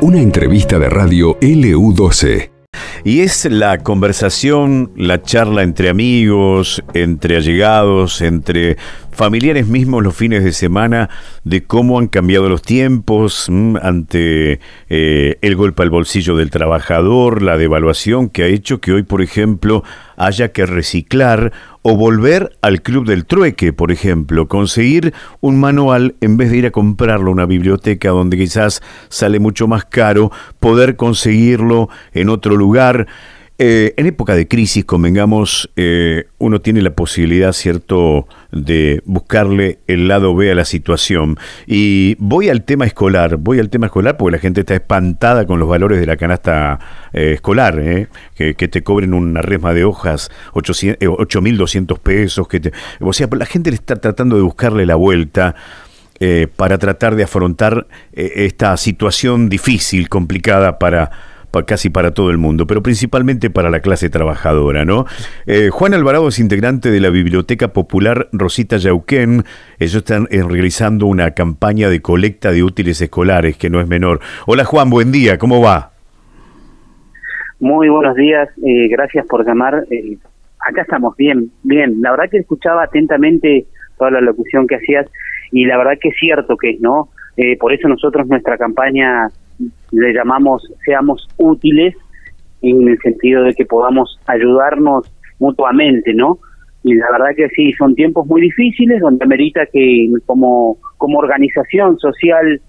[0.00, 2.50] Una entrevista de radio LU12.
[3.04, 8.76] Y es la conversación, la charla entre amigos, entre allegados, entre
[9.12, 11.10] familiares mismos los fines de semana
[11.44, 17.42] de cómo han cambiado los tiempos mm, ante eh, el golpe al bolsillo del trabajador,
[17.42, 19.84] la devaluación que ha hecho que hoy, por ejemplo,
[20.16, 26.36] haya que reciclar o volver al club del trueque, por ejemplo, conseguir un manual en
[26.36, 30.96] vez de ir a comprarlo a una biblioteca donde quizás sale mucho más caro, poder
[30.96, 33.08] conseguirlo en otro lugar.
[33.64, 40.08] Eh, en época de crisis, convengamos, eh, uno tiene la posibilidad, ¿cierto?, de buscarle el
[40.08, 41.38] lado B a la situación.
[41.64, 45.60] Y voy al tema escolar, voy al tema escolar porque la gente está espantada con
[45.60, 46.80] los valores de la canasta
[47.12, 53.28] eh, escolar, que, te cobren una resma de hojas, 8.200 pesos, que te, o sea,
[53.30, 55.54] la gente le está tratando de buscarle la vuelta.
[56.56, 62.82] para tratar de afrontar esta situación difícil, complicada para, casi para todo el mundo, pero
[62.82, 65.04] principalmente para la clase trabajadora, ¿no?
[65.46, 69.44] Eh, Juan Alvarado es integrante de la Biblioteca Popular Rosita Yauquén.
[69.78, 74.20] Ellos están eh, realizando una campaña de colecta de útiles escolares, que no es menor.
[74.46, 75.90] Hola Juan, buen día, ¿cómo va?
[77.60, 79.84] Muy buenos días, eh, gracias por llamar.
[80.58, 82.00] acá estamos bien, bien.
[82.00, 83.66] La verdad que escuchaba atentamente
[83.98, 85.06] toda la locución que hacías
[85.52, 87.10] y la verdad que es cierto que es, ¿no?
[87.58, 89.30] por eso nosotros nuestra campaña
[89.90, 91.94] le llamamos seamos útiles
[92.62, 96.38] en el sentido de que podamos ayudarnos mutuamente, ¿no?
[96.84, 101.98] Y la verdad que sí, son tiempos muy difíciles donde amerita que como, como organización
[101.98, 102.60] social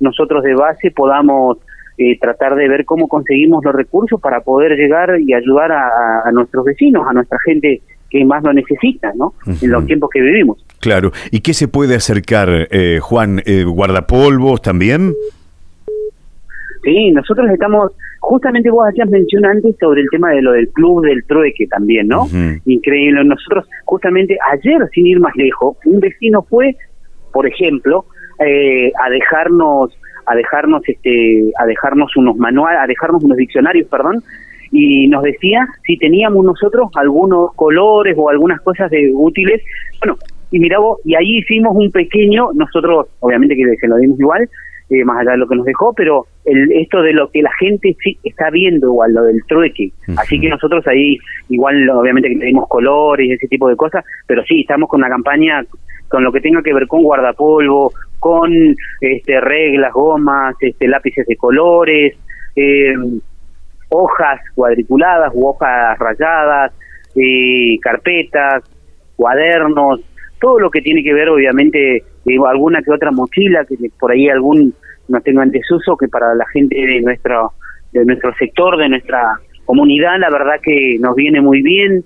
[0.00, 1.58] nosotros de base podamos
[1.96, 6.64] eh, tratar de ver cómo conseguimos los recursos para poder llegar y ayudar a, nuestros
[6.64, 9.34] vecinos, a nuestra gente que más lo necesita, ¿no?
[9.46, 10.64] En los tiempos que vivimos.
[10.80, 11.12] Claro.
[11.30, 13.42] ¿Y qué se puede acercar, eh, Juan?
[13.46, 15.14] Eh, ¿Guardapolvos también?
[16.84, 21.02] Sí, nosotros estamos, justamente vos hacías mención antes sobre el tema de lo del club
[21.04, 22.26] del trueque también, ¿no?
[22.66, 23.24] Increíble.
[23.24, 26.76] Nosotros, justamente ayer, sin ir más lejos, un vecino fue,
[27.32, 28.04] por ejemplo,
[28.44, 34.22] eh, a dejarnos, a dejarnos, este, a dejarnos unos manuales, a dejarnos unos diccionarios, perdón,
[34.70, 39.62] y nos decía si teníamos nosotros algunos colores o algunas cosas de útiles.
[40.00, 40.18] Bueno,
[40.50, 44.48] y mira vos, y ahí hicimos un pequeño, nosotros, obviamente que se lo dimos igual,
[44.90, 47.52] eh, más allá de lo que nos dejó, pero el, esto de lo que la
[47.58, 49.90] gente sí está viendo igual, lo del trueque.
[50.16, 51.18] Así que nosotros ahí,
[51.48, 55.08] igual obviamente que tenemos colores y ese tipo de cosas, pero sí, estamos con una
[55.08, 55.64] campaña
[56.08, 58.52] con lo que tenga que ver con guardapolvo, con
[59.00, 62.16] este, reglas, gomas, este, lápices de colores,
[62.54, 62.94] eh,
[63.88, 66.72] hojas cuadriculadas u hojas rayadas,
[67.16, 68.62] eh, carpetas,
[69.16, 70.00] cuadernos,
[70.40, 72.04] todo lo que tiene que ver obviamente
[72.48, 74.74] alguna que otra mochila, que por ahí algún
[75.08, 77.52] no tenga en desuso, que para la gente de nuestro,
[77.92, 82.04] de nuestro sector, de nuestra comunidad, la verdad que nos viene muy bien.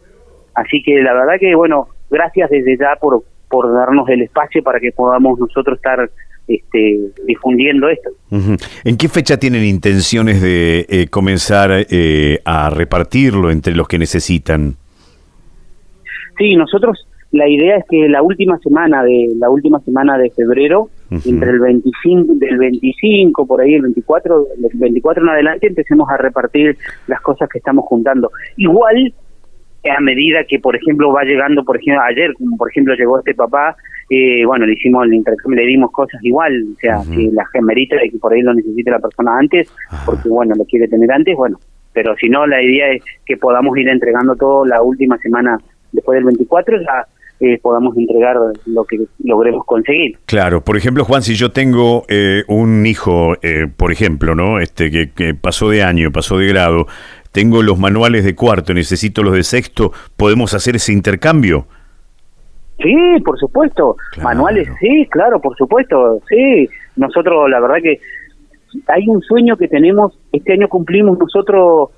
[0.55, 4.81] Así que la verdad que, bueno, gracias desde ya por, por darnos el espacio para
[4.81, 6.11] que podamos nosotros estar
[6.49, 8.11] este, difundiendo esto.
[8.85, 14.75] ¿En qué fecha tienen intenciones de eh, comenzar eh, a repartirlo entre los que necesitan?
[16.39, 20.89] Sí, nosotros la idea es que la última semana de la última semana de febrero,
[21.11, 26.17] entre el 25 del 25 por ahí el 24, del 24 en adelante empecemos a
[26.17, 28.31] repartir las cosas que estamos juntando.
[28.57, 29.13] Igual
[29.91, 33.35] a medida que por ejemplo va llegando, por ejemplo, ayer como por ejemplo llegó este
[33.35, 33.77] papá,
[34.09, 37.97] eh, bueno, le hicimos el intercambio, le dimos cosas igual, o sea, que la gemerita
[37.97, 39.71] de que por ahí lo necesite la persona antes,
[40.07, 41.59] porque bueno, lo quiere tener antes, bueno,
[41.93, 45.59] pero si no, la idea es que podamos ir entregando todo la última semana
[45.93, 47.07] después del 24, ya
[47.41, 50.19] eh, podamos entregar lo que logremos conseguir.
[50.27, 54.59] Claro, por ejemplo, Juan, si yo tengo eh, un hijo, eh, por ejemplo, ¿no?
[54.59, 56.87] Este que, pasó de año, pasó de grado,
[57.31, 61.67] tengo los manuales de cuarto, necesito los de sexto, ¿podemos hacer ese intercambio?
[62.83, 63.97] Sí, por supuesto.
[64.23, 66.21] Manuales, sí, claro, por supuesto.
[66.29, 68.01] Sí, nosotros, la verdad que
[68.89, 71.91] hay un sueño que tenemos, este año cumplimos nosotros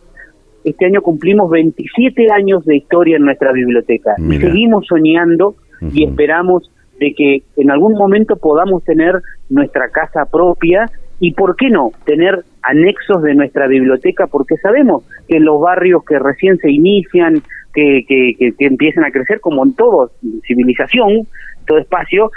[0.65, 4.15] este año cumplimos 27 años de historia en nuestra biblioteca.
[4.19, 5.55] Y seguimos soñando
[5.93, 11.71] y esperamos de que en algún momento podamos tener nuestra casa propia y por qué
[11.71, 16.71] no tener anexos de nuestra biblioteca porque sabemos que en los barrios que recién se
[16.71, 17.43] inician
[17.73, 20.11] que, que, que, empiezan a crecer como en todo
[20.47, 21.27] civilización
[21.67, 22.31] todo espacio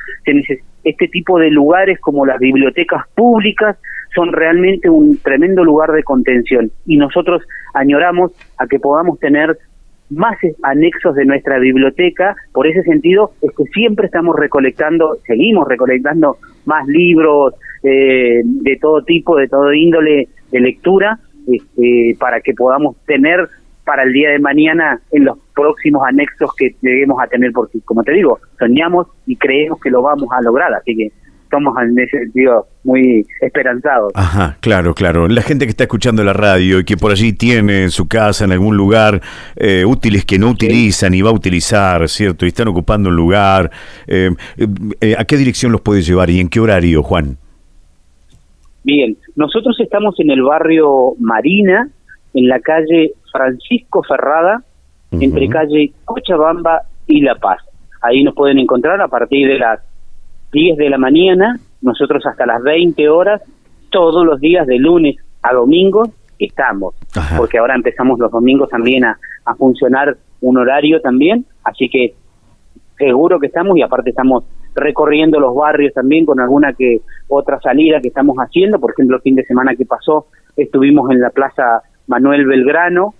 [0.83, 3.77] este tipo de lugares como las bibliotecas públicas
[4.15, 6.71] son realmente un tremendo lugar de contención.
[6.85, 7.43] Y nosotros
[7.73, 9.57] añoramos a que podamos tener
[10.09, 16.37] más anexos de nuestra biblioteca, por ese sentido es que siempre estamos recolectando, seguimos recolectando
[16.65, 22.95] más libros eh, de todo tipo, de todo índole de lectura, este, para que podamos
[23.05, 23.47] tener
[23.85, 28.03] para el día de mañana en los próximos anexos que lleguemos a tener, porque como
[28.03, 31.11] te digo, soñamos y creemos que lo vamos a lograr, así que
[31.53, 34.11] estamos en ese sentido muy esperanzados.
[34.15, 35.27] Ajá, claro, claro.
[35.27, 38.45] La gente que está escuchando la radio y que por allí tiene en su casa,
[38.45, 39.21] en algún lugar,
[39.55, 42.45] eh, útiles que no utilizan y va a utilizar, ¿cierto?
[42.45, 43.69] Y están ocupando un lugar.
[44.07, 44.31] Eh,
[44.99, 47.37] eh, ¿A qué dirección los puede llevar y en qué horario, Juan?
[48.83, 51.87] Bien, nosotros estamos en el barrio Marina,
[52.33, 54.63] en la calle Francisco Ferrada,
[55.11, 57.59] entre calle Cochabamba y La Paz.
[58.01, 59.79] Ahí nos pueden encontrar a partir de las
[60.53, 63.41] 10 de la mañana, nosotros hasta las 20 horas,
[63.89, 66.03] todos los días de lunes a domingo
[66.39, 66.95] estamos,
[67.37, 72.13] porque ahora empezamos los domingos también a, a funcionar un horario también, así que
[72.97, 74.45] seguro que estamos y aparte estamos
[74.75, 79.21] recorriendo los barrios también con alguna que otra salida que estamos haciendo, por ejemplo, el
[79.21, 83.13] fin de semana que pasó estuvimos en la Plaza Manuel Belgrano,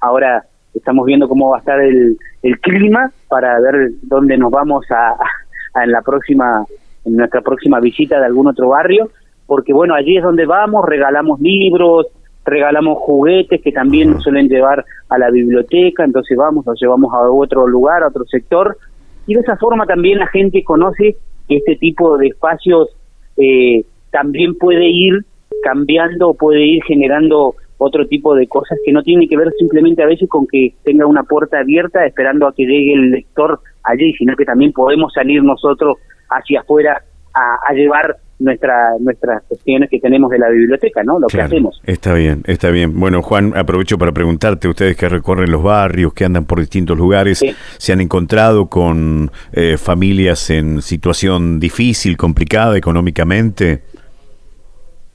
[0.00, 0.44] ahora
[0.74, 5.16] estamos viendo cómo va a estar el, el clima para ver dónde nos vamos a,
[5.74, 6.64] en la próxima
[7.04, 9.10] en nuestra próxima visita de algún otro barrio,
[9.46, 12.06] porque bueno, allí es donde vamos, regalamos libros,
[12.44, 17.66] regalamos juguetes que también suelen llevar a la biblioteca, entonces vamos, los llevamos a otro
[17.66, 18.76] lugar, a otro sector,
[19.26, 21.16] y de esa forma también la gente conoce
[21.48, 22.88] que este tipo de espacios
[23.36, 25.24] eh, también puede ir
[25.62, 30.06] cambiando, puede ir generando otro tipo de cosas que no tiene que ver simplemente a
[30.06, 34.36] veces con que tenga una puerta abierta esperando a que llegue el lector allí, sino
[34.36, 35.96] que también podemos salir nosotros
[36.28, 37.02] hacia afuera
[37.34, 41.20] a, llevar nuestra, nuestras cuestiones que tenemos de la biblioteca, ¿no?
[41.20, 41.80] Lo que hacemos.
[41.84, 42.98] Está bien, está bien.
[42.98, 47.44] Bueno, Juan, aprovecho para preguntarte, ustedes que recorren los barrios, que andan por distintos lugares,
[47.78, 53.82] ¿se han encontrado con eh, familias en situación difícil, complicada económicamente?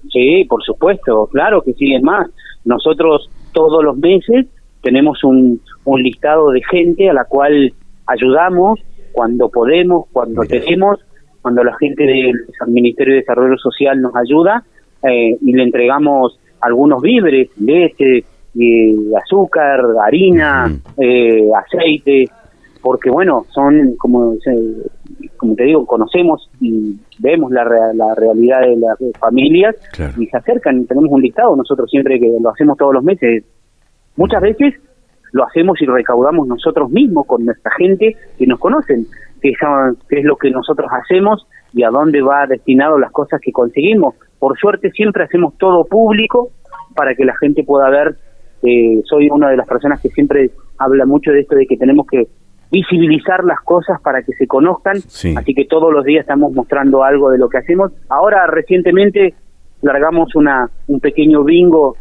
[0.09, 1.93] Sí, por supuesto, claro que sí.
[1.93, 2.29] Es más,
[2.65, 4.47] nosotros todos los meses
[4.81, 7.73] tenemos un, un listado de gente a la cual
[8.05, 8.79] ayudamos
[9.11, 10.99] cuando podemos, cuando tenemos,
[11.41, 12.33] cuando la gente del
[12.67, 14.63] Ministerio de Desarrollo Social nos ayuda
[15.03, 18.23] eh, y le entregamos algunos víveres, leche,
[18.59, 22.29] eh, azúcar, harina, eh, aceite,
[22.83, 24.35] porque bueno, son como
[25.37, 27.63] como te digo, conocemos y vemos la,
[27.93, 29.75] la realidad de las familias
[30.17, 33.45] y se acercan, tenemos un listado nosotros siempre que lo hacemos todos los meses.
[34.17, 34.75] Muchas veces
[35.31, 39.07] lo hacemos y recaudamos nosotros mismos con nuestra gente que nos conocen,
[39.41, 39.53] que,
[40.09, 44.15] es lo que nosotros hacemos y a dónde va destinado las cosas que conseguimos.
[44.39, 46.51] Por suerte siempre hacemos todo público
[46.95, 48.17] para que la gente pueda ver.
[48.61, 52.05] Eh, soy una de las personas que siempre habla mucho de esto de que tenemos
[52.07, 52.27] que
[52.73, 57.29] visibilizar las cosas para que se conozcan, así que todos los días estamos mostrando algo
[57.29, 57.91] de lo que hacemos.
[58.09, 59.35] Ahora recientemente
[59.81, 61.95] largamos una un pequeño bingo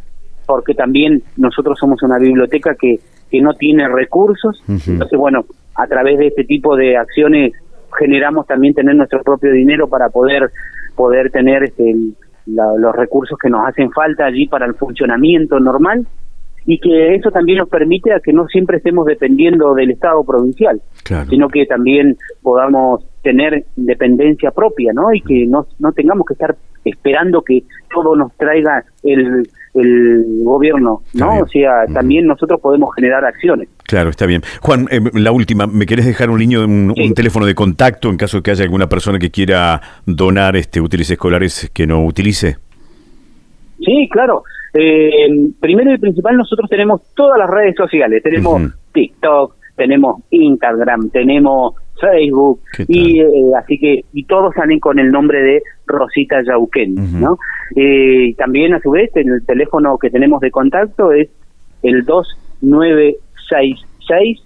[0.47, 2.99] porque también nosotros somos una biblioteca que
[3.33, 4.63] que no tiene recursos.
[4.69, 7.53] Entonces, bueno, a través de este tipo de acciones
[7.99, 10.51] generamos también tener nuestro propio dinero para poder
[10.95, 11.95] poder tener este,
[12.47, 16.07] los recursos que nos hacen falta allí para el funcionamiento normal
[16.67, 20.81] y que eso también nos permite a que no siempre estemos dependiendo del Estado provincial,
[21.29, 25.13] sino que también podamos tener independencia propia, ¿no?
[25.13, 27.63] Y que no, no tengamos que estar esperando que
[27.93, 31.39] todo nos traiga el, el gobierno, ¿no?
[31.41, 33.69] O sea, también nosotros podemos generar acciones.
[33.85, 34.43] Claro, está bien.
[34.61, 38.39] Juan, eh, la última, ¿me querés dejar un niño, un, teléfono de contacto en caso
[38.39, 42.57] de que haya alguna persona que quiera donar este útiles escolares que no utilice?
[43.85, 44.45] Sí, claro.
[44.75, 45.29] Eh,
[45.61, 48.23] primero y principal, nosotros tenemos todas las redes sociales.
[48.23, 48.63] Tenemos
[48.93, 55.41] TikTok, tenemos Instagram, tenemos Facebook y eh, así que y todos salen con el nombre
[55.41, 57.39] de Rosita Yauquén, ¿no?
[57.77, 61.29] Eh, también a su vez el teléfono que tenemos de contacto es
[61.83, 64.41] el 2966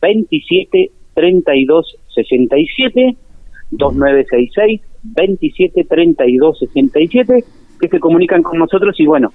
[0.00, 3.16] 27 32 67
[3.70, 7.44] 2966 27 32 67
[7.80, 9.32] que se comunican con nosotros y bueno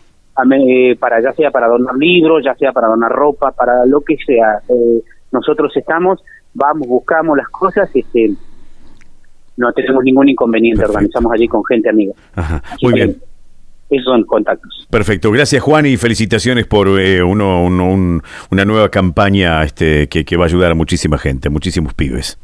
[0.67, 4.17] eh, para ya sea para donar libros ya sea para donar ropa para lo que
[4.17, 6.21] sea eh, nosotros estamos
[6.55, 8.31] vamos, buscamos las cosas, este,
[9.57, 12.13] no tenemos ningún inconveniente, organizamos allí con gente amiga.
[12.81, 13.17] Muy bien.
[13.87, 14.87] Esos son contactos.
[14.89, 15.29] Perfecto.
[15.29, 20.47] Gracias, Juan, y felicitaciones por eh, uno, una nueva campaña este, que, que va a
[20.47, 22.39] ayudar a muchísima gente, muchísimos pibes.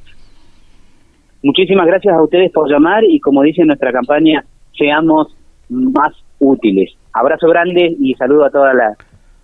[1.42, 4.46] Muchísimas gracias a ustedes por llamar y, como dice nuestra campaña,
[4.78, 5.36] seamos
[5.72, 6.92] más útiles.
[7.14, 8.96] Abrazo grande y saludo a toda la,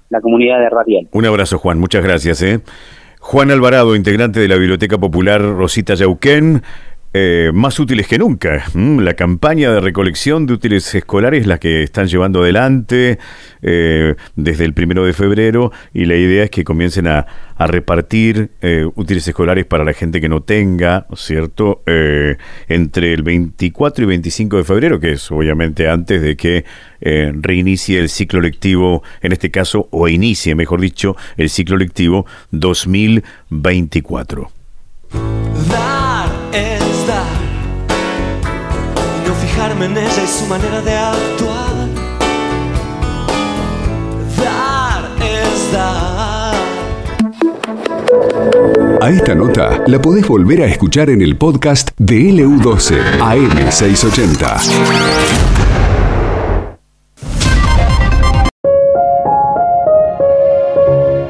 [0.09, 1.07] la comunidad de Radial.
[1.11, 1.79] Un abrazo, Juan.
[1.79, 2.41] Muchas gracias.
[2.41, 2.59] ¿eh?
[3.19, 6.61] Juan Alvarado, integrante de la Biblioteca Popular Rosita Yauquén,
[7.13, 8.65] eh, más útiles que nunca.
[8.73, 13.17] Mm, la campaña de recolección de útiles escolares, la que están llevando adelante
[13.61, 17.25] eh, desde el primero de febrero, y la idea es que comiencen a,
[17.59, 21.81] repartir eh, útiles escolares para la gente que no tenga, ¿cierto?
[21.87, 26.65] entre el 24 y 25 de febrero, que es obviamente antes de que
[27.01, 34.51] reinicie el ciclo lectivo, en este caso, o inicie, mejor dicho, el ciclo lectivo 2024.
[39.59, 41.89] En ella y su manera de actuar.
[44.37, 46.55] Dar es dar.
[49.01, 54.61] A esta nota la podés volver a escuchar en el podcast de LU12 AM680.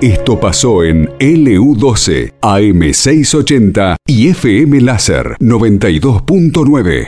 [0.02, 7.06] Esto pasó en LU12, AM680 y FM Láser 92.9.